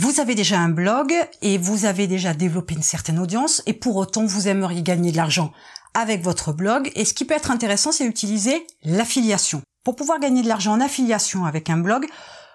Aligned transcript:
Vous 0.00 0.20
avez 0.20 0.36
déjà 0.36 0.60
un 0.60 0.68
blog 0.68 1.12
et 1.42 1.58
vous 1.58 1.84
avez 1.84 2.06
déjà 2.06 2.32
développé 2.32 2.74
une 2.74 2.84
certaine 2.84 3.18
audience 3.18 3.64
et 3.66 3.72
pour 3.72 3.96
autant 3.96 4.24
vous 4.24 4.46
aimeriez 4.46 4.84
gagner 4.84 5.10
de 5.10 5.16
l'argent 5.16 5.52
avec 5.92 6.22
votre 6.22 6.52
blog 6.52 6.92
et 6.94 7.04
ce 7.04 7.12
qui 7.12 7.24
peut 7.24 7.34
être 7.34 7.50
intéressant 7.50 7.90
c'est 7.90 8.06
d'utiliser 8.06 8.64
l'affiliation. 8.84 9.60
Pour 9.82 9.96
pouvoir 9.96 10.20
gagner 10.20 10.42
de 10.42 10.46
l'argent 10.46 10.74
en 10.74 10.80
affiliation 10.80 11.46
avec 11.46 11.68
un 11.68 11.78
blog, 11.78 12.06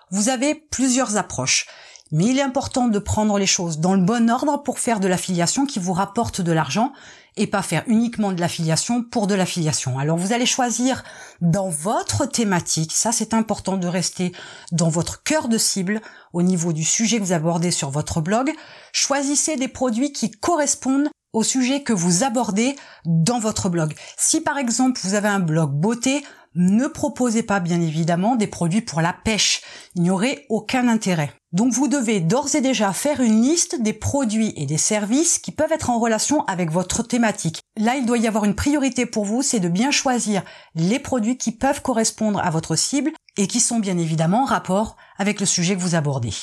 vous 0.09 0.29
avez 0.29 0.55
plusieurs 0.55 1.17
approches. 1.17 1.67
Mais 2.13 2.25
il 2.25 2.37
est 2.37 2.43
important 2.43 2.87
de 2.87 2.99
prendre 2.99 3.39
les 3.39 3.47
choses 3.47 3.79
dans 3.79 3.95
le 3.95 4.01
bon 4.01 4.29
ordre 4.29 4.61
pour 4.61 4.77
faire 4.77 4.99
de 4.99 5.07
l'affiliation 5.07 5.65
qui 5.65 5.79
vous 5.79 5.93
rapporte 5.93 6.41
de 6.41 6.51
l'argent 6.51 6.93
et 7.37 7.47
pas 7.47 7.63
faire 7.63 7.83
uniquement 7.87 8.31
de 8.31 8.39
l'affiliation 8.39 9.03
pour 9.03 9.25
de 9.25 9.33
l'affiliation. 9.33 9.97
Alors 9.97 10.17
vous 10.17 10.31
allez 10.31 10.45
choisir 10.45 11.03
dans 11.41 11.69
votre 11.69 12.27
thématique, 12.27 12.91
ça 12.91 13.11
c'est 13.11 13.33
important 13.33 13.77
de 13.77 13.87
rester 13.87 14.31
dans 14.71 14.89
votre 14.89 15.23
cœur 15.23 15.47
de 15.47 15.57
cible 15.57 16.01
au 16.33 16.43
niveau 16.43 16.71
du 16.71 16.83
sujet 16.83 17.17
que 17.17 17.23
vous 17.23 17.33
abordez 17.33 17.71
sur 17.71 17.89
votre 17.89 18.21
blog. 18.21 18.51
Choisissez 18.91 19.55
des 19.55 19.67
produits 19.67 20.11
qui 20.11 20.29
correspondent 20.29 21.09
au 21.33 21.43
sujet 21.43 21.83
que 21.83 21.93
vous 21.93 22.23
abordez 22.23 22.75
dans 23.05 23.39
votre 23.39 23.69
blog. 23.69 23.93
Si 24.17 24.41
par 24.41 24.57
exemple 24.57 24.99
vous 25.03 25.15
avez 25.15 25.27
un 25.27 25.39
blog 25.39 25.71
beauté, 25.71 26.23
ne 26.55 26.85
proposez 26.85 27.41
pas 27.41 27.59
bien 27.59 27.81
évidemment 27.81 28.35
des 28.35 28.47
produits 28.47 28.81
pour 28.81 29.01
la 29.01 29.13
pêche. 29.13 29.61
Il 29.95 30.03
n'y 30.03 30.11
aurait 30.11 30.45
aucun 30.49 30.87
intérêt. 30.87 31.33
Donc 31.51 31.73
vous 31.73 31.87
devez 31.87 32.19
d'ores 32.19 32.55
et 32.55 32.61
déjà 32.61 32.93
faire 32.93 33.21
une 33.21 33.41
liste 33.41 33.81
des 33.81 33.93
produits 33.93 34.53
et 34.55 34.65
des 34.65 34.77
services 34.77 35.39
qui 35.39 35.51
peuvent 35.51 35.71
être 35.71 35.89
en 35.89 35.99
relation 35.99 36.45
avec 36.45 36.71
votre 36.71 37.03
thématique. 37.03 37.61
Là, 37.77 37.95
il 37.95 38.05
doit 38.05 38.17
y 38.17 38.27
avoir 38.27 38.45
une 38.45 38.55
priorité 38.55 39.05
pour 39.05 39.25
vous, 39.25 39.41
c'est 39.41 39.59
de 39.59 39.69
bien 39.69 39.91
choisir 39.91 40.43
les 40.75 40.99
produits 40.99 41.37
qui 41.37 41.51
peuvent 41.51 41.81
correspondre 41.81 42.39
à 42.39 42.49
votre 42.49 42.75
cible 42.75 43.11
et 43.37 43.47
qui 43.47 43.59
sont 43.59 43.79
bien 43.79 43.97
évidemment 43.97 44.43
en 44.43 44.45
rapport 44.45 44.95
avec 45.17 45.39
le 45.39 45.45
sujet 45.45 45.75
que 45.75 45.81
vous 45.81 45.95
abordez. 45.95 46.33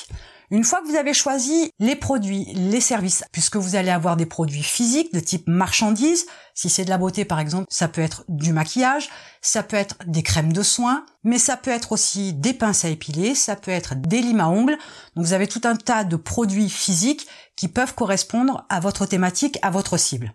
Une 0.51 0.65
fois 0.65 0.81
que 0.81 0.87
vous 0.87 0.97
avez 0.97 1.13
choisi 1.13 1.71
les 1.79 1.95
produits, 1.95 2.43
les 2.53 2.81
services, 2.81 3.23
puisque 3.31 3.55
vous 3.55 3.77
allez 3.77 3.89
avoir 3.89 4.17
des 4.17 4.25
produits 4.25 4.63
physiques 4.63 5.13
de 5.13 5.21
type 5.21 5.47
marchandises, 5.47 6.25
si 6.55 6.69
c'est 6.69 6.83
de 6.83 6.89
la 6.89 6.97
beauté 6.97 7.23
par 7.23 7.39
exemple, 7.39 7.67
ça 7.69 7.87
peut 7.87 8.01
être 8.01 8.25
du 8.27 8.51
maquillage, 8.51 9.09
ça 9.41 9.63
peut 9.63 9.77
être 9.77 9.95
des 10.05 10.23
crèmes 10.23 10.51
de 10.51 10.61
soins, 10.61 11.05
mais 11.23 11.37
ça 11.37 11.55
peut 11.55 11.71
être 11.71 11.93
aussi 11.93 12.33
des 12.33 12.51
pinces 12.51 12.83
à 12.83 12.89
épiler, 12.89 13.33
ça 13.33 13.55
peut 13.55 13.71
être 13.71 13.95
des 13.95 14.19
limes 14.19 14.41
à 14.41 14.49
ongles. 14.49 14.77
Donc 15.15 15.25
vous 15.25 15.31
avez 15.31 15.47
tout 15.47 15.61
un 15.63 15.77
tas 15.77 16.03
de 16.03 16.17
produits 16.17 16.69
physiques 16.69 17.27
qui 17.55 17.69
peuvent 17.69 17.95
correspondre 17.95 18.65
à 18.67 18.81
votre 18.81 19.05
thématique, 19.05 19.57
à 19.61 19.69
votre 19.69 19.95
cible. 19.95 20.33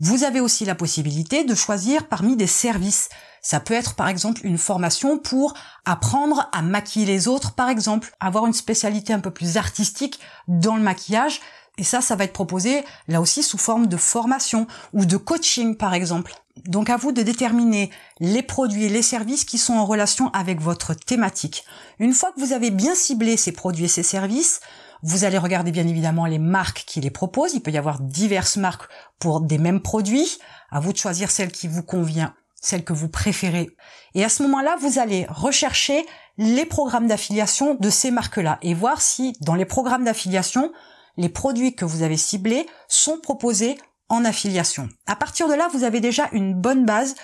Vous 0.00 0.24
avez 0.24 0.40
aussi 0.40 0.64
la 0.64 0.76
possibilité 0.76 1.44
de 1.44 1.54
choisir 1.54 2.08
parmi 2.08 2.36
des 2.36 2.46
services. 2.46 3.10
Ça 3.42 3.60
peut 3.60 3.74
être 3.74 3.94
par 3.94 4.08
exemple 4.08 4.40
une 4.44 4.58
formation 4.58 5.18
pour 5.18 5.54
apprendre 5.84 6.48
à 6.52 6.62
maquiller 6.62 7.06
les 7.06 7.28
autres, 7.28 7.52
par 7.52 7.68
exemple, 7.68 8.14
avoir 8.20 8.46
une 8.46 8.52
spécialité 8.52 9.12
un 9.12 9.20
peu 9.20 9.30
plus 9.30 9.56
artistique 9.56 10.20
dans 10.48 10.76
le 10.76 10.82
maquillage. 10.82 11.40
Et 11.78 11.84
ça, 11.84 12.00
ça 12.00 12.16
va 12.16 12.24
être 12.24 12.32
proposé 12.32 12.84
là 13.06 13.20
aussi 13.20 13.42
sous 13.42 13.58
forme 13.58 13.86
de 13.86 13.96
formation 13.96 14.66
ou 14.92 15.04
de 15.04 15.16
coaching, 15.16 15.76
par 15.76 15.94
exemple. 15.94 16.34
Donc 16.66 16.90
à 16.90 16.96
vous 16.96 17.12
de 17.12 17.22
déterminer 17.22 17.90
les 18.18 18.42
produits 18.42 18.86
et 18.86 18.88
les 18.88 19.02
services 19.02 19.44
qui 19.44 19.58
sont 19.58 19.74
en 19.74 19.86
relation 19.86 20.28
avec 20.30 20.60
votre 20.60 20.94
thématique. 20.94 21.64
Une 22.00 22.12
fois 22.12 22.32
que 22.32 22.40
vous 22.40 22.52
avez 22.52 22.70
bien 22.70 22.96
ciblé 22.96 23.36
ces 23.36 23.52
produits 23.52 23.84
et 23.84 23.88
ces 23.88 24.02
services, 24.02 24.60
vous 25.04 25.24
allez 25.24 25.38
regarder 25.38 25.70
bien 25.70 25.86
évidemment 25.86 26.26
les 26.26 26.40
marques 26.40 26.84
qui 26.84 27.00
les 27.00 27.10
proposent. 27.10 27.54
Il 27.54 27.60
peut 27.60 27.70
y 27.70 27.78
avoir 27.78 28.00
diverses 28.00 28.56
marques 28.56 28.90
pour 29.20 29.40
des 29.40 29.58
mêmes 29.58 29.80
produits. 29.80 30.38
À 30.70 30.80
vous 30.80 30.92
de 30.92 30.98
choisir 30.98 31.30
celle 31.30 31.52
qui 31.52 31.68
vous 31.68 31.84
convient 31.84 32.34
celle 32.60 32.84
que 32.84 32.92
vous 32.92 33.08
préférez. 33.08 33.68
Et 34.14 34.24
à 34.24 34.28
ce 34.28 34.42
moment-là, 34.42 34.76
vous 34.80 34.98
allez 34.98 35.26
rechercher 35.28 36.04
les 36.36 36.64
programmes 36.64 37.08
d'affiliation 37.08 37.74
de 37.74 37.90
ces 37.90 38.10
marques-là 38.10 38.58
et 38.62 38.74
voir 38.74 39.00
si 39.00 39.34
dans 39.40 39.54
les 39.54 39.64
programmes 39.64 40.04
d'affiliation, 40.04 40.72
les 41.16 41.28
produits 41.28 41.74
que 41.74 41.84
vous 41.84 42.02
avez 42.02 42.16
ciblés 42.16 42.66
sont 42.88 43.18
proposés 43.18 43.78
en 44.08 44.24
affiliation. 44.24 44.88
À 45.06 45.16
partir 45.16 45.48
de 45.48 45.54
là, 45.54 45.68
vous 45.72 45.84
avez 45.84 46.00
déjà 46.00 46.28
une 46.32 46.54
bonne 46.54 46.84
base 46.84 47.14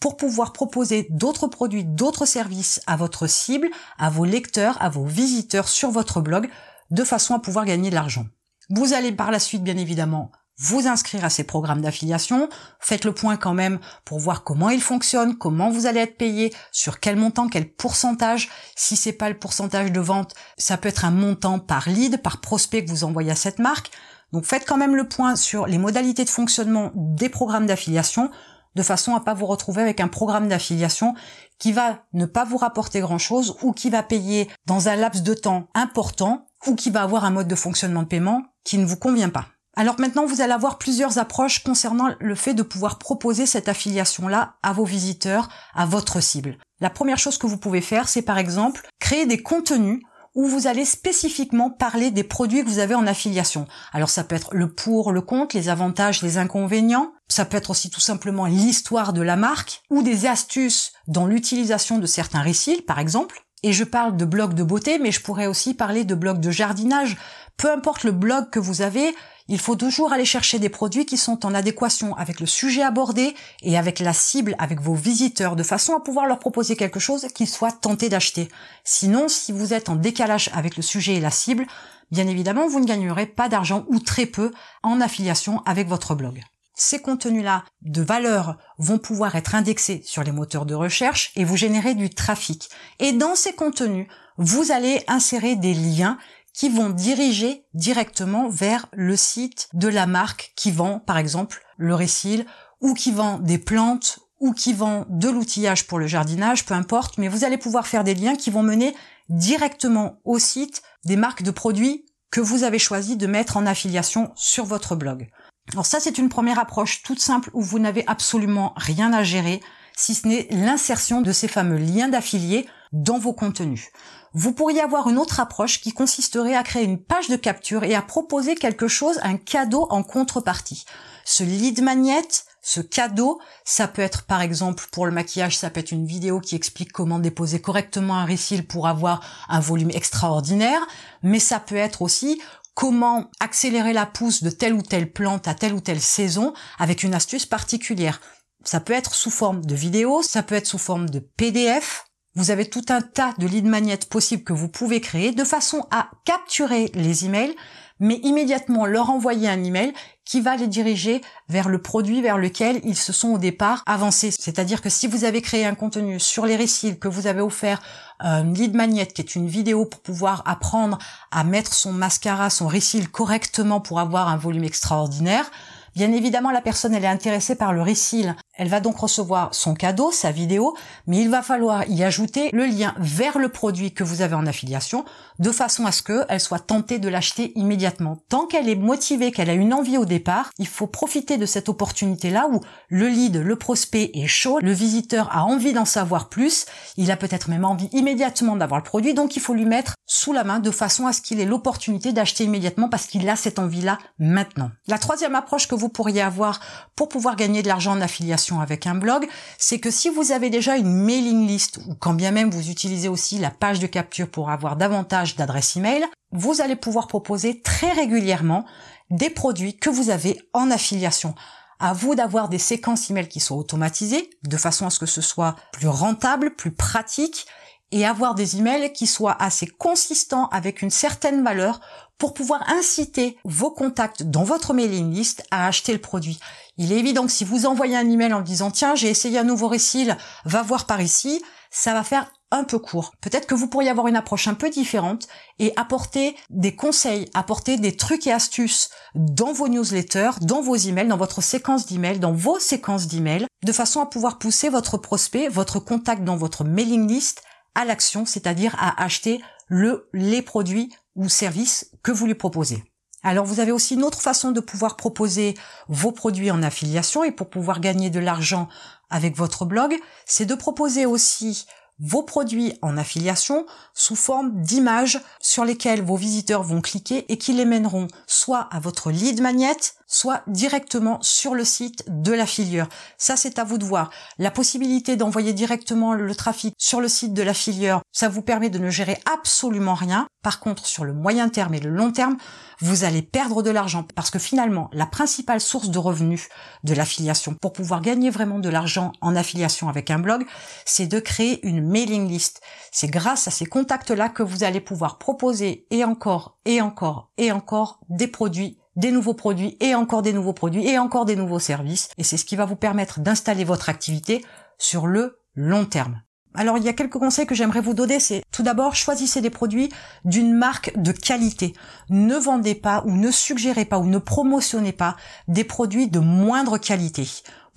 pour 0.00 0.16
pouvoir 0.16 0.52
proposer 0.52 1.06
d'autres 1.10 1.46
produits, 1.46 1.84
d'autres 1.84 2.24
services 2.24 2.80
à 2.86 2.96
votre 2.96 3.26
cible, 3.26 3.68
à 3.98 4.08
vos 4.08 4.24
lecteurs, 4.24 4.80
à 4.80 4.88
vos 4.88 5.04
visiteurs 5.04 5.68
sur 5.68 5.90
votre 5.90 6.20
blog, 6.20 6.48
de 6.90 7.04
façon 7.04 7.34
à 7.34 7.38
pouvoir 7.38 7.66
gagner 7.66 7.90
de 7.90 7.94
l'argent. 7.94 8.24
Vous 8.70 8.94
allez 8.94 9.12
par 9.12 9.30
la 9.30 9.38
suite, 9.38 9.62
bien 9.62 9.76
évidemment, 9.76 10.30
vous 10.60 10.86
inscrire 10.86 11.24
à 11.24 11.30
ces 11.30 11.44
programmes 11.44 11.80
d'affiliation. 11.80 12.48
Faites 12.78 13.04
le 13.04 13.12
point 13.12 13.36
quand 13.36 13.54
même 13.54 13.80
pour 14.04 14.18
voir 14.18 14.44
comment 14.44 14.68
ils 14.70 14.82
fonctionnent, 14.82 15.36
comment 15.36 15.70
vous 15.70 15.86
allez 15.86 16.00
être 16.00 16.18
payé, 16.18 16.54
sur 16.70 17.00
quel 17.00 17.16
montant, 17.16 17.48
quel 17.48 17.72
pourcentage. 17.72 18.50
Si 18.76 18.94
c'est 18.96 19.12
pas 19.12 19.30
le 19.30 19.38
pourcentage 19.38 19.90
de 19.90 20.00
vente, 20.00 20.34
ça 20.58 20.76
peut 20.76 20.88
être 20.88 21.04
un 21.04 21.10
montant 21.10 21.58
par 21.58 21.88
lead, 21.88 22.22
par 22.22 22.40
prospect 22.40 22.84
que 22.84 22.90
vous 22.90 23.04
envoyez 23.04 23.30
à 23.30 23.36
cette 23.36 23.58
marque. 23.58 23.90
Donc 24.32 24.44
faites 24.44 24.66
quand 24.66 24.76
même 24.76 24.94
le 24.94 25.08
point 25.08 25.34
sur 25.34 25.66
les 25.66 25.78
modalités 25.78 26.24
de 26.24 26.30
fonctionnement 26.30 26.92
des 26.94 27.28
programmes 27.28 27.66
d'affiliation 27.66 28.30
de 28.76 28.82
façon 28.82 29.14
à 29.16 29.20
pas 29.20 29.34
vous 29.34 29.46
retrouver 29.46 29.82
avec 29.82 29.98
un 29.98 30.08
programme 30.08 30.48
d'affiliation 30.48 31.14
qui 31.58 31.72
va 31.72 32.04
ne 32.12 32.26
pas 32.26 32.44
vous 32.44 32.56
rapporter 32.56 33.00
grand 33.00 33.18
chose 33.18 33.56
ou 33.62 33.72
qui 33.72 33.90
va 33.90 34.02
payer 34.02 34.48
dans 34.66 34.88
un 34.88 34.96
laps 34.96 35.22
de 35.22 35.34
temps 35.34 35.68
important 35.74 36.42
ou 36.66 36.74
qui 36.74 36.90
va 36.90 37.02
avoir 37.02 37.24
un 37.24 37.30
mode 37.30 37.48
de 37.48 37.54
fonctionnement 37.54 38.02
de 38.02 38.08
paiement 38.08 38.42
qui 38.64 38.78
ne 38.78 38.86
vous 38.86 38.96
convient 38.96 39.30
pas. 39.30 39.46
Alors 39.76 40.00
maintenant, 40.00 40.26
vous 40.26 40.40
allez 40.40 40.52
avoir 40.52 40.78
plusieurs 40.78 41.18
approches 41.18 41.62
concernant 41.62 42.08
le 42.18 42.34
fait 42.34 42.54
de 42.54 42.62
pouvoir 42.62 42.98
proposer 42.98 43.46
cette 43.46 43.68
affiliation-là 43.68 44.54
à 44.62 44.72
vos 44.72 44.84
visiteurs, 44.84 45.48
à 45.74 45.86
votre 45.86 46.20
cible. 46.20 46.58
La 46.80 46.90
première 46.90 47.18
chose 47.18 47.38
que 47.38 47.46
vous 47.46 47.58
pouvez 47.58 47.80
faire, 47.80 48.08
c'est 48.08 48.22
par 48.22 48.38
exemple 48.38 48.88
créer 48.98 49.26
des 49.26 49.42
contenus 49.42 50.00
où 50.34 50.46
vous 50.46 50.66
allez 50.66 50.84
spécifiquement 50.84 51.70
parler 51.70 52.10
des 52.10 52.24
produits 52.24 52.64
que 52.64 52.68
vous 52.68 52.78
avez 52.78 52.94
en 52.94 53.06
affiliation. 53.06 53.66
Alors 53.92 54.10
ça 54.10 54.24
peut 54.24 54.36
être 54.36 54.54
le 54.54 54.72
pour, 54.72 55.12
le 55.12 55.20
contre, 55.20 55.56
les 55.56 55.68
avantages, 55.68 56.22
les 56.22 56.38
inconvénients. 56.38 57.12
Ça 57.28 57.44
peut 57.44 57.56
être 57.56 57.70
aussi 57.70 57.90
tout 57.90 58.00
simplement 58.00 58.46
l'histoire 58.46 59.12
de 59.12 59.22
la 59.22 59.36
marque 59.36 59.82
ou 59.90 60.02
des 60.02 60.26
astuces 60.26 60.92
dans 61.08 61.26
l'utilisation 61.26 61.98
de 61.98 62.06
certains 62.06 62.42
récits, 62.42 62.82
par 62.82 62.98
exemple. 62.98 63.44
Et 63.62 63.72
je 63.72 63.84
parle 63.84 64.16
de 64.16 64.24
blogs 64.24 64.54
de 64.54 64.62
beauté, 64.62 64.98
mais 64.98 65.12
je 65.12 65.20
pourrais 65.20 65.46
aussi 65.46 65.74
parler 65.74 66.04
de 66.04 66.14
blogs 66.14 66.40
de 66.40 66.50
jardinage. 66.50 67.18
Peu 67.56 67.70
importe 67.70 68.04
le 68.04 68.12
blog 68.12 68.48
que 68.50 68.58
vous 68.58 68.80
avez, 68.80 69.14
il 69.50 69.58
faut 69.58 69.74
toujours 69.74 70.12
aller 70.12 70.24
chercher 70.24 70.60
des 70.60 70.68
produits 70.68 71.04
qui 71.04 71.16
sont 71.16 71.44
en 71.44 71.54
adéquation 71.54 72.16
avec 72.16 72.38
le 72.38 72.46
sujet 72.46 72.82
abordé 72.82 73.34
et 73.62 73.76
avec 73.76 73.98
la 73.98 74.12
cible, 74.12 74.54
avec 74.60 74.80
vos 74.80 74.94
visiteurs, 74.94 75.56
de 75.56 75.64
façon 75.64 75.92
à 75.92 76.00
pouvoir 76.00 76.26
leur 76.26 76.38
proposer 76.38 76.76
quelque 76.76 77.00
chose 77.00 77.26
qu'ils 77.34 77.48
soient 77.48 77.72
tentés 77.72 78.08
d'acheter. 78.08 78.48
Sinon, 78.84 79.26
si 79.26 79.50
vous 79.50 79.74
êtes 79.74 79.88
en 79.88 79.96
décalage 79.96 80.50
avec 80.54 80.76
le 80.76 80.84
sujet 80.84 81.16
et 81.16 81.20
la 81.20 81.32
cible, 81.32 81.66
bien 82.12 82.28
évidemment, 82.28 82.68
vous 82.68 82.78
ne 82.78 82.86
gagnerez 82.86 83.26
pas 83.26 83.48
d'argent 83.48 83.84
ou 83.88 83.98
très 83.98 84.26
peu 84.26 84.52
en 84.84 85.00
affiliation 85.00 85.62
avec 85.66 85.88
votre 85.88 86.14
blog. 86.14 86.40
Ces 86.76 87.00
contenus-là 87.00 87.64
de 87.82 88.02
valeur 88.02 88.56
vont 88.78 88.98
pouvoir 88.98 89.34
être 89.34 89.56
indexés 89.56 90.00
sur 90.04 90.22
les 90.22 90.32
moteurs 90.32 90.64
de 90.64 90.74
recherche 90.74 91.32
et 91.34 91.44
vous 91.44 91.56
générer 91.56 91.94
du 91.94 92.08
trafic. 92.08 92.70
Et 93.00 93.12
dans 93.12 93.34
ces 93.34 93.52
contenus, 93.52 94.06
vous 94.38 94.72
allez 94.72 95.02
insérer 95.06 95.56
des 95.56 95.74
liens 95.74 96.16
qui 96.52 96.68
vont 96.68 96.90
diriger 96.90 97.64
directement 97.74 98.48
vers 98.48 98.86
le 98.92 99.16
site 99.16 99.68
de 99.72 99.88
la 99.88 100.06
marque 100.06 100.52
qui 100.56 100.70
vend, 100.70 100.98
par 100.98 101.18
exemple, 101.18 101.62
le 101.76 101.94
récil, 101.94 102.46
ou 102.80 102.94
qui 102.94 103.12
vend 103.12 103.38
des 103.38 103.58
plantes, 103.58 104.20
ou 104.40 104.52
qui 104.52 104.72
vend 104.72 105.04
de 105.08 105.28
l'outillage 105.28 105.86
pour 105.86 105.98
le 105.98 106.06
jardinage, 106.06 106.64
peu 106.64 106.74
importe, 106.74 107.18
mais 107.18 107.28
vous 107.28 107.44
allez 107.44 107.58
pouvoir 107.58 107.86
faire 107.86 108.04
des 108.04 108.14
liens 108.14 108.36
qui 108.36 108.50
vont 108.50 108.62
mener 108.62 108.94
directement 109.28 110.20
au 110.24 110.38
site 110.38 110.82
des 111.04 111.16
marques 111.16 111.42
de 111.42 111.50
produits 111.50 112.06
que 112.30 112.40
vous 112.40 112.62
avez 112.64 112.78
choisi 112.78 113.16
de 113.16 113.26
mettre 113.26 113.56
en 113.56 113.66
affiliation 113.66 114.32
sur 114.34 114.64
votre 114.64 114.96
blog. 114.96 115.28
Alors 115.72 115.86
ça, 115.86 116.00
c'est 116.00 116.18
une 116.18 116.28
première 116.28 116.58
approche 116.58 117.02
toute 117.02 117.20
simple 117.20 117.50
où 117.52 117.62
vous 117.62 117.78
n'avez 117.78 118.04
absolument 118.06 118.72
rien 118.76 119.12
à 119.12 119.22
gérer, 119.22 119.60
si 119.96 120.14
ce 120.14 120.26
n'est 120.26 120.48
l'insertion 120.50 121.20
de 121.20 121.32
ces 121.32 121.48
fameux 121.48 121.76
liens 121.76 122.08
d'affiliés 122.08 122.66
dans 122.92 123.18
vos 123.18 123.34
contenus. 123.34 123.88
Vous 124.32 124.52
pourriez 124.52 124.80
avoir 124.80 125.08
une 125.08 125.18
autre 125.18 125.40
approche 125.40 125.80
qui 125.80 125.92
consisterait 125.92 126.54
à 126.54 126.62
créer 126.62 126.84
une 126.84 127.02
page 127.02 127.28
de 127.28 127.36
capture 127.36 127.82
et 127.82 127.96
à 127.96 128.02
proposer 128.02 128.54
quelque 128.54 128.86
chose, 128.86 129.18
un 129.24 129.36
cadeau 129.36 129.88
en 129.90 130.04
contrepartie. 130.04 130.84
Ce 131.24 131.42
lead 131.42 131.82
magnet, 131.82 132.28
ce 132.62 132.80
cadeau, 132.80 133.40
ça 133.64 133.88
peut 133.88 134.02
être 134.02 134.24
par 134.26 134.40
exemple 134.40 134.86
pour 134.92 135.06
le 135.06 135.12
maquillage, 135.12 135.58
ça 135.58 135.68
peut 135.68 135.80
être 135.80 135.90
une 135.90 136.06
vidéo 136.06 136.40
qui 136.40 136.54
explique 136.54 136.92
comment 136.92 137.18
déposer 137.18 137.60
correctement 137.60 138.18
un 138.18 138.24
récil 138.24 138.66
pour 138.66 138.86
avoir 138.86 139.20
un 139.48 139.60
volume 139.60 139.90
extraordinaire, 139.90 140.80
mais 141.22 141.40
ça 141.40 141.58
peut 141.58 141.74
être 141.74 142.00
aussi 142.00 142.40
comment 142.74 143.30
accélérer 143.40 143.92
la 143.92 144.06
pousse 144.06 144.44
de 144.44 144.50
telle 144.50 144.74
ou 144.74 144.82
telle 144.82 145.12
plante 145.12 145.48
à 145.48 145.54
telle 145.54 145.74
ou 145.74 145.80
telle 145.80 146.00
saison 146.00 146.54
avec 146.78 147.02
une 147.02 147.14
astuce 147.14 147.46
particulière. 147.46 148.20
Ça 148.62 148.78
peut 148.78 148.92
être 148.92 149.14
sous 149.14 149.30
forme 149.30 149.64
de 149.64 149.74
vidéo, 149.74 150.22
ça 150.22 150.42
peut 150.42 150.54
être 150.54 150.66
sous 150.66 150.78
forme 150.78 151.08
de 151.08 151.18
PDF, 151.18 152.04
Vous 152.36 152.52
avez 152.52 152.70
tout 152.70 152.84
un 152.90 153.00
tas 153.00 153.34
de 153.38 153.46
lead 153.46 153.66
magnets 153.66 153.98
possibles 154.08 154.44
que 154.44 154.52
vous 154.52 154.68
pouvez 154.68 155.00
créer 155.00 155.32
de 155.32 155.42
façon 155.42 155.86
à 155.90 156.10
capturer 156.24 156.92
les 156.94 157.24
emails, 157.24 157.56
mais 157.98 158.20
immédiatement 158.22 158.86
leur 158.86 159.10
envoyer 159.10 159.48
un 159.48 159.64
email 159.64 159.92
qui 160.24 160.40
va 160.40 160.54
les 160.54 160.68
diriger 160.68 161.22
vers 161.48 161.68
le 161.68 161.82
produit 161.82 162.22
vers 162.22 162.38
lequel 162.38 162.80
ils 162.84 162.96
se 162.96 163.12
sont 163.12 163.30
au 163.30 163.38
départ 163.38 163.82
avancés. 163.84 164.30
C'est-à-dire 164.30 164.80
que 164.80 164.88
si 164.88 165.08
vous 165.08 165.24
avez 165.24 165.42
créé 165.42 165.66
un 165.66 165.74
contenu 165.74 166.20
sur 166.20 166.46
les 166.46 166.54
récits, 166.54 167.00
que 167.00 167.08
vous 167.08 167.26
avez 167.26 167.40
offert 167.40 167.82
un 168.20 168.44
lead 168.44 168.76
magnet 168.76 169.08
qui 169.08 169.22
est 169.22 169.34
une 169.34 169.48
vidéo 169.48 169.84
pour 169.84 170.00
pouvoir 170.00 170.44
apprendre 170.46 170.98
à 171.32 171.42
mettre 171.42 171.74
son 171.74 171.92
mascara, 171.92 172.48
son 172.48 172.68
récit 172.68 173.04
correctement 173.06 173.80
pour 173.80 173.98
avoir 173.98 174.28
un 174.28 174.36
volume 174.36 174.64
extraordinaire, 174.64 175.50
Bien 175.96 176.12
évidemment, 176.12 176.50
la 176.50 176.60
personne, 176.60 176.94
elle 176.94 177.04
est 177.04 177.08
intéressée 177.08 177.56
par 177.56 177.72
le 177.72 177.82
refill. 177.82 178.36
Elle 178.54 178.68
va 178.68 178.80
donc 178.80 178.98
recevoir 178.98 179.54
son 179.54 179.74
cadeau, 179.74 180.12
sa 180.12 180.30
vidéo, 180.30 180.76
mais 181.06 181.18
il 181.18 181.30
va 181.30 181.42
falloir 181.42 181.88
y 181.88 182.04
ajouter 182.04 182.50
le 182.52 182.64
lien 182.64 182.94
vers 182.98 183.38
le 183.38 183.48
produit 183.48 183.92
que 183.92 184.04
vous 184.04 184.22
avez 184.22 184.34
en 184.34 184.46
affiliation, 184.46 185.04
de 185.40 185.50
façon 185.50 185.86
à 185.86 185.92
ce 185.92 186.02
qu'elle 186.02 186.40
soit 186.40 186.60
tentée 186.60 186.98
de 186.98 187.08
l'acheter 187.08 187.52
immédiatement. 187.56 188.18
Tant 188.28 188.46
qu'elle 188.46 188.68
est 188.68 188.76
motivée, 188.76 189.32
qu'elle 189.32 189.50
a 189.50 189.54
une 189.54 189.74
envie 189.74 189.96
au 189.96 190.04
départ, 190.04 190.50
il 190.58 190.68
faut 190.68 190.86
profiter 190.86 191.38
de 191.38 191.46
cette 191.46 191.68
opportunité-là 191.68 192.48
où 192.52 192.60
le 192.88 193.08
lead, 193.08 193.36
le 193.36 193.56
prospect 193.56 194.10
est 194.14 194.26
chaud, 194.26 194.58
le 194.60 194.72
visiteur 194.72 195.34
a 195.34 195.44
envie 195.44 195.72
d'en 195.72 195.86
savoir 195.86 196.28
plus, 196.28 196.66
il 196.98 197.10
a 197.10 197.16
peut-être 197.16 197.48
même 197.48 197.64
envie 197.64 197.88
immédiatement 197.92 198.54
d'avoir 198.54 198.80
le 198.80 198.84
produit, 198.84 199.14
donc 199.14 199.34
il 199.36 199.40
faut 199.40 199.54
lui 199.54 199.64
mettre 199.64 199.94
sous 200.06 200.32
la 200.32 200.44
main 200.44 200.58
de 200.58 200.70
façon 200.70 201.06
à 201.06 201.12
ce 201.12 201.22
qu'il 201.22 201.40
ait 201.40 201.46
l'opportunité 201.46 202.12
d'acheter 202.12 202.44
immédiatement 202.44 202.88
parce 202.88 203.06
qu'il 203.06 203.28
a 203.28 203.36
cette 203.36 203.58
envie-là 203.58 203.98
maintenant. 204.18 204.70
La 204.88 204.98
troisième 204.98 205.34
approche 205.34 205.68
que 205.68 205.74
vous 205.74 205.88
pourriez 205.88 206.20
avoir 206.20 206.60
pour 206.96 207.08
pouvoir 207.08 207.36
gagner 207.36 207.62
de 207.62 207.68
l'argent 207.68 207.92
en 207.92 208.00
affiliation 208.02 208.60
avec 208.60 208.86
un 208.86 208.94
blog, 208.94 209.26
c'est 209.56 209.78
que 209.78 209.90
si 209.90 210.10
vous 210.10 210.32
avez 210.32 210.50
déjà 210.50 210.76
une 210.76 210.92
mailing 210.92 211.46
list 211.46 211.80
ou 211.88 211.94
quand 211.94 212.12
bien 212.12 212.30
même 212.30 212.50
vous 212.50 212.70
utilisez 212.70 213.08
aussi 213.08 213.38
la 213.38 213.50
page 213.50 213.78
de 213.78 213.86
capture 213.86 214.28
pour 214.28 214.50
avoir 214.50 214.76
davantage 214.76 215.29
d'adresses 215.36 215.76
email, 215.76 216.04
vous 216.32 216.60
allez 216.60 216.76
pouvoir 216.76 217.06
proposer 217.06 217.62
très 217.62 217.92
régulièrement 217.92 218.64
des 219.10 219.30
produits 219.30 219.76
que 219.76 219.90
vous 219.90 220.10
avez 220.10 220.40
en 220.52 220.70
affiliation. 220.70 221.34
À 221.78 221.92
vous 221.92 222.14
d'avoir 222.14 222.48
des 222.48 222.58
séquences 222.58 223.10
email 223.10 223.28
qui 223.28 223.40
soient 223.40 223.56
automatisées, 223.56 224.30
de 224.44 224.56
façon 224.56 224.86
à 224.86 224.90
ce 224.90 224.98
que 224.98 225.06
ce 225.06 225.22
soit 225.22 225.56
plus 225.72 225.88
rentable, 225.88 226.54
plus 226.54 226.72
pratique, 226.72 227.46
et 227.92 228.06
avoir 228.06 228.34
des 228.34 228.58
emails 228.58 228.92
qui 228.92 229.06
soient 229.06 229.36
assez 229.42 229.66
consistants 229.66 230.48
avec 230.48 230.82
une 230.82 230.90
certaine 230.90 231.42
valeur 231.42 231.80
pour 232.18 232.34
pouvoir 232.34 232.68
inciter 232.68 233.38
vos 233.44 233.70
contacts 233.70 234.22
dans 234.22 234.44
votre 234.44 234.74
mailing 234.74 235.12
list 235.12 235.42
à 235.50 235.66
acheter 235.66 235.92
le 235.92 236.00
produit. 236.00 236.38
Il 236.76 236.92
est 236.92 236.98
évident 236.98 237.24
que 237.24 237.32
si 237.32 237.44
vous 237.44 237.66
envoyez 237.66 237.96
un 237.96 238.08
email 238.08 238.32
en 238.32 238.42
disant 238.42 238.70
tiens 238.70 238.94
j'ai 238.94 239.08
essayé 239.08 239.38
un 239.38 239.44
nouveau 239.44 239.68
récit, 239.68 240.08
va 240.44 240.62
voir 240.62 240.86
par 240.86 241.00
ici, 241.00 241.42
ça 241.70 241.94
va 241.94 242.04
faire 242.04 242.30
un 242.50 242.64
peu 242.64 242.78
court. 242.78 243.12
Peut-être 243.20 243.46
que 243.46 243.54
vous 243.54 243.68
pourriez 243.68 243.90
avoir 243.90 244.06
une 244.06 244.16
approche 244.16 244.48
un 244.48 244.54
peu 244.54 244.70
différente 244.70 245.28
et 245.58 245.72
apporter 245.76 246.36
des 246.50 246.74
conseils, 246.74 247.28
apporter 247.34 247.76
des 247.76 247.96
trucs 247.96 248.26
et 248.26 248.32
astuces 248.32 248.90
dans 249.14 249.52
vos 249.52 249.68
newsletters, 249.68 250.32
dans 250.40 250.60
vos 250.60 250.76
emails, 250.76 251.08
dans 251.08 251.16
votre 251.16 251.42
séquence 251.42 251.86
d'emails, 251.86 252.18
dans 252.18 252.32
vos 252.32 252.58
séquences 252.58 253.06
d'emails, 253.06 253.46
de 253.64 253.72
façon 253.72 254.00
à 254.00 254.06
pouvoir 254.06 254.38
pousser 254.38 254.68
votre 254.68 254.98
prospect, 254.98 255.48
votre 255.48 255.78
contact 255.78 256.24
dans 256.24 256.36
votre 256.36 256.64
mailing 256.64 257.08
list 257.08 257.42
à 257.74 257.84
l'action, 257.84 258.26
c'est-à-dire 258.26 258.74
à 258.78 259.02
acheter 259.02 259.40
le, 259.68 260.08
les 260.12 260.42
produits 260.42 260.92
ou 261.14 261.28
services 261.28 261.90
que 262.02 262.10
vous 262.12 262.26
lui 262.26 262.34
proposez. 262.34 262.82
Alors 263.22 263.44
vous 263.44 263.60
avez 263.60 263.72
aussi 263.72 263.94
une 263.94 264.02
autre 264.02 264.22
façon 264.22 264.50
de 264.50 264.60
pouvoir 264.60 264.96
proposer 264.96 265.54
vos 265.88 266.10
produits 266.10 266.50
en 266.50 266.62
affiliation 266.62 267.22
et 267.22 267.32
pour 267.32 267.50
pouvoir 267.50 267.80
gagner 267.80 268.08
de 268.08 268.18
l'argent 268.18 268.68
avec 269.10 269.36
votre 269.36 269.66
blog, 269.66 269.94
c'est 270.24 270.46
de 270.46 270.54
proposer 270.54 271.04
aussi 271.04 271.66
vos 272.00 272.22
produits 272.22 272.74
en 272.82 272.96
affiliation 272.96 273.66
sous 273.94 274.16
forme 274.16 274.62
d'images 274.62 275.20
sur 275.40 275.64
lesquelles 275.64 276.02
vos 276.02 276.16
visiteurs 276.16 276.62
vont 276.62 276.80
cliquer 276.80 277.30
et 277.30 277.38
qui 277.38 277.52
les 277.52 277.64
mèneront 277.64 278.08
soit 278.26 278.68
à 278.72 278.80
votre 278.80 279.10
lead 279.10 279.40
magnet, 279.40 279.76
soit 280.10 280.42
directement 280.48 281.18
sur 281.22 281.54
le 281.54 281.64
site 281.64 282.04
de 282.08 282.32
l'affilieur. 282.32 282.88
Ça, 283.16 283.36
c'est 283.36 283.60
à 283.60 283.64
vous 283.64 283.78
de 283.78 283.84
voir. 283.84 284.10
La 284.38 284.50
possibilité 284.50 285.16
d'envoyer 285.16 285.52
directement 285.52 286.14
le 286.14 286.34
trafic 286.34 286.74
sur 286.76 287.00
le 287.00 287.08
site 287.08 287.32
de 287.32 287.42
l'affilieur, 287.42 288.02
ça 288.12 288.28
vous 288.28 288.42
permet 288.42 288.70
de 288.70 288.78
ne 288.78 288.90
gérer 288.90 289.18
absolument 289.32 289.94
rien. 289.94 290.26
Par 290.42 290.58
contre, 290.58 290.84
sur 290.86 291.04
le 291.04 291.12
moyen 291.12 291.48
terme 291.48 291.74
et 291.74 291.80
le 291.80 291.90
long 291.90 292.10
terme, 292.10 292.36
vous 292.80 293.04
allez 293.04 293.22
perdre 293.22 293.62
de 293.62 293.70
l'argent 293.70 294.04
parce 294.14 294.30
que 294.30 294.38
finalement, 294.38 294.90
la 294.92 295.06
principale 295.06 295.60
source 295.60 295.90
de 295.90 295.98
revenus 295.98 296.48
de 296.82 296.94
l'affiliation 296.94 297.54
pour 297.54 297.72
pouvoir 297.72 298.00
gagner 298.00 298.30
vraiment 298.30 298.58
de 298.58 298.68
l'argent 298.68 299.12
en 299.20 299.36
affiliation 299.36 299.88
avec 299.88 300.10
un 300.10 300.18
blog, 300.18 300.44
c'est 300.84 301.06
de 301.06 301.20
créer 301.20 301.64
une 301.64 301.86
mailing 301.86 302.28
list. 302.28 302.62
C'est 302.90 303.10
grâce 303.10 303.46
à 303.46 303.52
ces 303.52 303.66
contacts-là 303.66 304.28
que 304.28 304.42
vous 304.42 304.64
allez 304.64 304.80
pouvoir 304.80 305.18
proposer 305.18 305.86
et 305.90 306.04
encore 306.04 306.58
et 306.64 306.80
encore 306.80 307.30
et 307.38 307.52
encore 307.52 308.00
des 308.08 308.26
produits 308.26 308.79
des 309.00 309.10
nouveaux 309.10 309.34
produits 309.34 309.76
et 309.80 309.94
encore 309.94 310.22
des 310.22 310.32
nouveaux 310.32 310.52
produits 310.52 310.86
et 310.86 310.98
encore 310.98 311.24
des 311.24 311.36
nouveaux 311.36 311.58
services. 311.58 312.08
Et 312.18 312.22
c'est 312.22 312.36
ce 312.36 312.44
qui 312.44 312.56
va 312.56 312.66
vous 312.66 312.76
permettre 312.76 313.20
d'installer 313.20 313.64
votre 313.64 313.88
activité 313.88 314.44
sur 314.78 315.06
le 315.06 315.40
long 315.54 315.86
terme. 315.86 316.22
Alors 316.54 316.76
il 316.78 316.84
y 316.84 316.88
a 316.88 316.92
quelques 316.92 317.18
conseils 317.18 317.46
que 317.46 317.54
j'aimerais 317.54 317.80
vous 317.80 317.94
donner, 317.94 318.18
c'est 318.18 318.42
tout 318.50 318.62
d'abord 318.62 318.96
choisissez 318.96 319.40
des 319.40 319.50
produits 319.50 319.88
d'une 320.24 320.52
marque 320.52 320.92
de 320.96 321.12
qualité. 321.12 321.74
Ne 322.08 322.36
vendez 322.36 322.74
pas 322.74 323.02
ou 323.06 323.12
ne 323.12 323.30
suggérez 323.30 323.84
pas 323.84 323.98
ou 323.98 324.06
ne 324.06 324.18
promotionnez 324.18 324.92
pas 324.92 325.16
des 325.46 325.64
produits 325.64 326.08
de 326.08 326.18
moindre 326.18 326.76
qualité. 326.76 327.26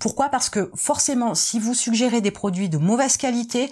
Pourquoi? 0.00 0.28
Parce 0.28 0.50
que 0.50 0.72
forcément 0.74 1.34
si 1.34 1.60
vous 1.60 1.72
suggérez 1.72 2.20
des 2.20 2.32
produits 2.32 2.68
de 2.68 2.78
mauvaise 2.78 3.16
qualité, 3.16 3.70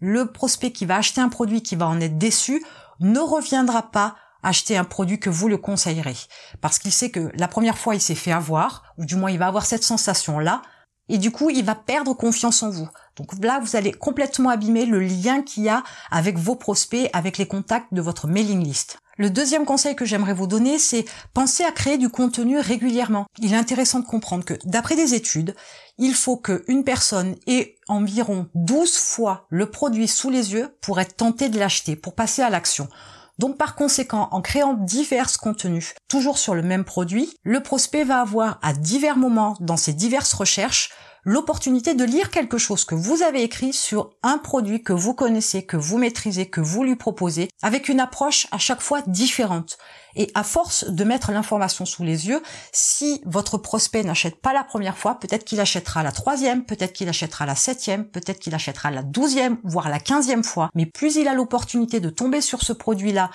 le 0.00 0.32
prospect 0.32 0.72
qui 0.72 0.86
va 0.86 0.96
acheter 0.96 1.20
un 1.20 1.28
produit 1.28 1.62
qui 1.62 1.76
va 1.76 1.86
en 1.86 2.00
être 2.00 2.18
déçu 2.18 2.64
ne 3.00 3.20
reviendra 3.20 3.90
pas 3.90 4.16
acheter 4.42 4.76
un 4.76 4.84
produit 4.84 5.20
que 5.20 5.30
vous 5.30 5.48
le 5.48 5.58
conseillerez. 5.58 6.16
Parce 6.60 6.78
qu'il 6.78 6.92
sait 6.92 7.10
que 7.10 7.30
la 7.34 7.48
première 7.48 7.78
fois 7.78 7.94
il 7.94 8.00
s'est 8.00 8.14
fait 8.14 8.32
avoir, 8.32 8.94
ou 8.98 9.04
du 9.04 9.16
moins 9.16 9.30
il 9.30 9.38
va 9.38 9.46
avoir 9.46 9.66
cette 9.66 9.84
sensation-là, 9.84 10.62
et 11.08 11.18
du 11.18 11.30
coup 11.30 11.50
il 11.50 11.64
va 11.64 11.74
perdre 11.74 12.14
confiance 12.14 12.62
en 12.62 12.70
vous. 12.70 12.88
Donc 13.16 13.32
là, 13.42 13.58
vous 13.60 13.74
allez 13.74 13.92
complètement 13.92 14.50
abîmer 14.50 14.86
le 14.86 15.00
lien 15.00 15.42
qu'il 15.42 15.64
y 15.64 15.68
a 15.68 15.82
avec 16.10 16.38
vos 16.38 16.54
prospects, 16.54 17.10
avec 17.12 17.36
les 17.36 17.46
contacts 17.46 17.92
de 17.92 18.00
votre 18.00 18.28
mailing 18.28 18.62
list. 18.62 18.98
Le 19.16 19.30
deuxième 19.30 19.64
conseil 19.64 19.96
que 19.96 20.04
j'aimerais 20.04 20.32
vous 20.32 20.46
donner, 20.46 20.78
c'est 20.78 21.04
penser 21.34 21.64
à 21.64 21.72
créer 21.72 21.98
du 21.98 22.08
contenu 22.08 22.60
régulièrement. 22.60 23.26
Il 23.40 23.52
est 23.52 23.56
intéressant 23.56 23.98
de 23.98 24.06
comprendre 24.06 24.44
que 24.44 24.54
d'après 24.64 24.94
des 24.94 25.14
études, 25.14 25.56
il 25.98 26.14
faut 26.14 26.36
qu'une 26.36 26.84
personne 26.84 27.34
ait 27.48 27.74
environ 27.88 28.46
12 28.54 28.96
fois 28.96 29.48
le 29.50 29.68
produit 29.68 30.06
sous 30.06 30.30
les 30.30 30.52
yeux 30.52 30.72
pour 30.80 31.00
être 31.00 31.16
tentée 31.16 31.48
de 31.48 31.58
l'acheter, 31.58 31.96
pour 31.96 32.14
passer 32.14 32.42
à 32.42 32.50
l'action. 32.50 32.88
Donc 33.38 33.56
par 33.56 33.74
conséquent, 33.74 34.28
en 34.32 34.40
créant 34.40 34.74
divers 34.74 35.38
contenus, 35.38 35.94
toujours 36.08 36.38
sur 36.38 36.54
le 36.54 36.62
même 36.62 36.84
produit, 36.84 37.32
le 37.44 37.60
prospect 37.60 38.04
va 38.04 38.20
avoir 38.20 38.58
à 38.62 38.72
divers 38.72 39.16
moments 39.16 39.56
dans 39.60 39.76
ses 39.76 39.92
diverses 39.92 40.32
recherches 40.32 40.90
l'opportunité 41.28 41.94
de 41.94 42.04
lire 42.04 42.30
quelque 42.30 42.56
chose 42.56 42.86
que 42.86 42.94
vous 42.94 43.22
avez 43.22 43.42
écrit 43.42 43.74
sur 43.74 44.14
un 44.22 44.38
produit 44.38 44.82
que 44.82 44.94
vous 44.94 45.12
connaissez, 45.12 45.62
que 45.62 45.76
vous 45.76 45.98
maîtrisez, 45.98 46.46
que 46.48 46.62
vous 46.62 46.84
lui 46.84 46.96
proposez, 46.96 47.50
avec 47.60 47.90
une 47.90 48.00
approche 48.00 48.46
à 48.50 48.56
chaque 48.56 48.80
fois 48.80 49.02
différente. 49.06 49.76
Et 50.16 50.30
à 50.34 50.42
force 50.42 50.88
de 50.88 51.04
mettre 51.04 51.30
l'information 51.30 51.84
sous 51.84 52.02
les 52.02 52.28
yeux, 52.28 52.42
si 52.72 53.20
votre 53.26 53.58
prospect 53.58 54.04
n'achète 54.04 54.40
pas 54.40 54.54
la 54.54 54.64
première 54.64 54.96
fois, 54.96 55.18
peut-être 55.18 55.44
qu'il 55.44 55.60
achètera 55.60 56.02
la 56.02 56.12
troisième, 56.12 56.64
peut-être 56.64 56.94
qu'il 56.94 57.10
achètera 57.10 57.44
la 57.44 57.54
septième, 57.54 58.06
peut-être 58.06 58.38
qu'il 58.38 58.54
achètera 58.54 58.90
la 58.90 59.02
douzième, 59.02 59.58
voire 59.64 59.90
la 59.90 60.00
quinzième 60.00 60.44
fois. 60.44 60.70
Mais 60.74 60.86
plus 60.86 61.16
il 61.16 61.28
a 61.28 61.34
l'opportunité 61.34 62.00
de 62.00 62.08
tomber 62.08 62.40
sur 62.40 62.62
ce 62.62 62.72
produit-là 62.72 63.30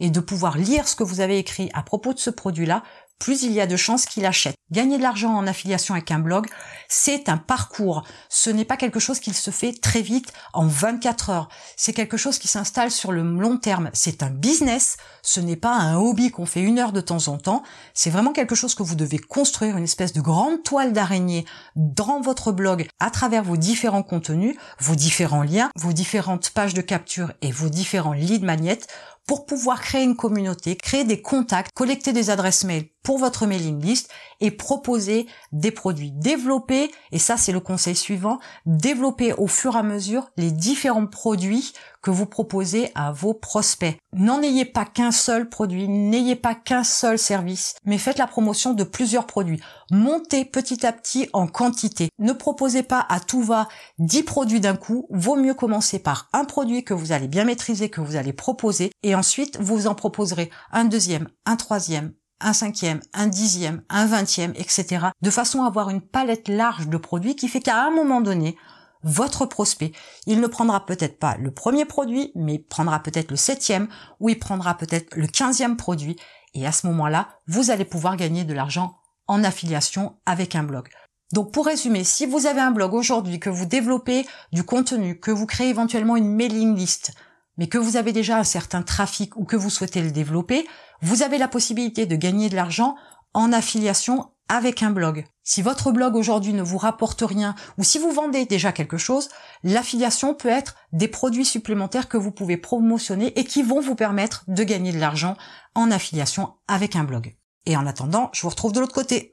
et 0.00 0.10
de 0.10 0.20
pouvoir 0.20 0.58
lire 0.58 0.86
ce 0.86 0.94
que 0.94 1.02
vous 1.02 1.20
avez 1.20 1.38
écrit 1.38 1.70
à 1.72 1.82
propos 1.82 2.12
de 2.12 2.18
ce 2.18 2.30
produit-là, 2.30 2.82
plus 3.18 3.42
il 3.42 3.52
y 3.52 3.60
a 3.60 3.66
de 3.66 3.76
chances 3.76 4.06
qu'il 4.06 4.24
achète. 4.26 4.54
Gagner 4.70 4.98
de 4.98 5.02
l'argent 5.02 5.34
en 5.34 5.46
affiliation 5.46 5.94
avec 5.94 6.10
un 6.10 6.18
blog, 6.18 6.46
c'est 6.88 7.28
un 7.28 7.36
parcours. 7.36 8.02
Ce 8.28 8.50
n'est 8.50 8.64
pas 8.64 8.76
quelque 8.76 8.98
chose 8.98 9.20
qui 9.20 9.34
se 9.34 9.50
fait 9.50 9.72
très 9.72 10.00
vite 10.00 10.32
en 10.54 10.66
24 10.66 11.30
heures. 11.30 11.48
C'est 11.76 11.92
quelque 11.92 12.16
chose 12.16 12.38
qui 12.38 12.48
s'installe 12.48 12.90
sur 12.90 13.12
le 13.12 13.22
long 13.22 13.58
terme. 13.58 13.90
C'est 13.92 14.22
un 14.22 14.30
business. 14.30 14.96
Ce 15.22 15.40
n'est 15.40 15.56
pas 15.56 15.74
un 15.74 15.96
hobby 15.96 16.30
qu'on 16.30 16.46
fait 16.46 16.62
une 16.62 16.78
heure 16.78 16.92
de 16.92 17.00
temps 17.00 17.28
en 17.28 17.36
temps. 17.36 17.62
C'est 17.92 18.10
vraiment 18.10 18.32
quelque 18.32 18.54
chose 18.54 18.74
que 18.74 18.82
vous 18.82 18.94
devez 18.94 19.18
construire, 19.18 19.76
une 19.76 19.84
espèce 19.84 20.12
de 20.12 20.20
grande 20.20 20.62
toile 20.62 20.92
d'araignée 20.92 21.44
dans 21.76 22.20
votre 22.20 22.52
blog 22.52 22.88
à 23.00 23.10
travers 23.10 23.44
vos 23.44 23.56
différents 23.56 24.02
contenus, 24.02 24.56
vos 24.80 24.94
différents 24.94 25.42
liens, 25.42 25.70
vos 25.76 25.92
différentes 25.92 26.50
pages 26.50 26.74
de 26.74 26.80
capture 26.80 27.32
et 27.42 27.52
vos 27.52 27.68
différents 27.68 28.14
lead 28.14 28.42
magnets 28.42 28.80
pour 29.28 29.44
pouvoir 29.44 29.82
créer 29.82 30.02
une 30.02 30.16
communauté, 30.16 30.74
créer 30.74 31.04
des 31.04 31.20
contacts, 31.20 31.70
collecter 31.74 32.12
des 32.12 32.30
adresses 32.30 32.64
mail 32.64 32.88
pour 33.02 33.18
votre 33.18 33.46
mailing 33.46 33.80
list 33.80 34.10
et 34.40 34.50
proposer 34.50 35.26
des 35.52 35.70
produits. 35.70 36.10
Développer, 36.12 36.90
et 37.12 37.18
ça 37.18 37.36
c'est 37.36 37.52
le 37.52 37.60
conseil 37.60 37.94
suivant, 37.94 38.38
développer 38.66 39.32
au 39.34 39.46
fur 39.46 39.76
et 39.76 39.78
à 39.78 39.82
mesure 39.82 40.30
les 40.36 40.50
différents 40.50 41.06
produits 41.06 41.72
que 42.02 42.10
vous 42.10 42.26
proposez 42.26 42.90
à 42.94 43.12
vos 43.12 43.34
prospects. 43.34 43.96
N'en 44.12 44.42
ayez 44.42 44.64
pas 44.64 44.84
qu'un 44.84 45.10
seul 45.10 45.48
produit, 45.48 45.88
n'ayez 45.88 46.36
pas 46.36 46.54
qu'un 46.54 46.84
seul 46.84 47.18
service, 47.18 47.74
mais 47.84 47.98
faites 47.98 48.18
la 48.18 48.26
promotion 48.26 48.72
de 48.72 48.84
plusieurs 48.84 49.26
produits. 49.26 49.60
Montez 49.90 50.44
petit 50.44 50.86
à 50.86 50.92
petit 50.92 51.28
en 51.32 51.46
quantité. 51.46 52.08
Ne 52.18 52.32
proposez 52.32 52.82
pas 52.82 53.04
à 53.08 53.20
tout 53.20 53.42
va 53.42 53.68
10 53.98 54.22
produits 54.22 54.60
d'un 54.60 54.76
coup. 54.76 55.06
Vaut 55.10 55.36
mieux 55.36 55.54
commencer 55.54 55.98
par 55.98 56.28
un 56.32 56.44
produit 56.44 56.84
que 56.84 56.94
vous 56.94 57.12
allez 57.12 57.28
bien 57.28 57.44
maîtriser, 57.44 57.88
que 57.90 58.00
vous 58.00 58.16
allez 58.16 58.32
proposer, 58.32 58.90
et 59.02 59.14
ensuite 59.18 59.58
vous 59.60 59.86
en 59.86 59.94
proposerez 59.94 60.50
un 60.72 60.84
deuxième, 60.84 61.28
un 61.44 61.56
troisième, 61.56 62.14
un 62.40 62.52
cinquième, 62.52 63.00
un 63.12 63.26
dixième, 63.26 63.82
un 63.88 64.06
vingtième, 64.06 64.52
etc. 64.54 65.08
De 65.20 65.30
façon 65.30 65.62
à 65.62 65.66
avoir 65.66 65.90
une 65.90 66.00
palette 66.00 66.48
large 66.48 66.88
de 66.88 66.96
produits 66.96 67.36
qui 67.36 67.48
fait 67.48 67.60
qu'à 67.60 67.82
un 67.84 67.90
moment 67.90 68.20
donné, 68.20 68.56
votre 69.02 69.46
prospect, 69.46 69.92
il 70.26 70.40
ne 70.40 70.46
prendra 70.46 70.84
peut-être 70.84 71.18
pas 71.18 71.36
le 71.36 71.52
premier 71.52 71.84
produit, 71.84 72.32
mais 72.34 72.54
il 72.54 72.64
prendra 72.64 73.00
peut-être 73.00 73.30
le 73.30 73.36
septième, 73.36 73.88
ou 74.20 74.28
il 74.28 74.38
prendra 74.38 74.76
peut-être 74.76 75.14
le 75.14 75.26
quinzième 75.26 75.76
produit, 75.76 76.16
et 76.54 76.66
à 76.66 76.72
ce 76.72 76.86
moment-là, 76.88 77.28
vous 77.46 77.70
allez 77.70 77.84
pouvoir 77.84 78.16
gagner 78.16 78.44
de 78.44 78.54
l'argent 78.54 78.96
en 79.26 79.44
affiliation 79.44 80.16
avec 80.26 80.54
un 80.54 80.64
blog. 80.64 80.88
Donc 81.32 81.52
pour 81.52 81.66
résumer, 81.66 82.04
si 82.04 82.24
vous 82.26 82.46
avez 82.46 82.60
un 82.60 82.70
blog 82.70 82.94
aujourd'hui, 82.94 83.38
que 83.38 83.50
vous 83.50 83.66
développez 83.66 84.26
du 84.52 84.64
contenu, 84.64 85.20
que 85.20 85.30
vous 85.30 85.46
créez 85.46 85.68
éventuellement 85.68 86.16
une 86.16 86.34
mailing 86.34 86.74
list, 86.74 87.12
mais 87.58 87.66
que 87.66 87.76
vous 87.78 87.96
avez 87.96 88.12
déjà 88.12 88.38
un 88.38 88.44
certain 88.44 88.82
trafic 88.82 89.36
ou 89.36 89.44
que 89.44 89.56
vous 89.56 89.70
souhaitez 89.70 90.00
le 90.00 90.10
développer, 90.10 90.66
vous 91.02 91.22
avez 91.22 91.36
la 91.36 91.48
possibilité 91.48 92.06
de 92.06 92.16
gagner 92.16 92.48
de 92.48 92.56
l'argent 92.56 92.96
en 93.34 93.52
affiliation 93.52 94.30
avec 94.48 94.82
un 94.82 94.90
blog. 94.90 95.26
Si 95.44 95.62
votre 95.62 95.92
blog 95.92 96.14
aujourd'hui 96.16 96.52
ne 96.52 96.62
vous 96.62 96.78
rapporte 96.78 97.22
rien 97.22 97.54
ou 97.76 97.84
si 97.84 97.98
vous 97.98 98.12
vendez 98.12 98.46
déjà 98.46 98.72
quelque 98.72 98.96
chose, 98.96 99.28
l'affiliation 99.62 100.34
peut 100.34 100.48
être 100.48 100.76
des 100.92 101.08
produits 101.08 101.44
supplémentaires 101.44 102.08
que 102.08 102.16
vous 102.16 102.32
pouvez 102.32 102.56
promotionner 102.56 103.38
et 103.38 103.44
qui 103.44 103.62
vont 103.62 103.80
vous 103.80 103.94
permettre 103.94 104.44
de 104.48 104.64
gagner 104.64 104.92
de 104.92 104.98
l'argent 104.98 105.36
en 105.74 105.90
affiliation 105.90 106.54
avec 106.66 106.96
un 106.96 107.04
blog. 107.04 107.36
Et 107.66 107.76
en 107.76 107.86
attendant, 107.86 108.30
je 108.32 108.42
vous 108.42 108.48
retrouve 108.48 108.72
de 108.72 108.80
l'autre 108.80 108.94
côté. 108.94 109.32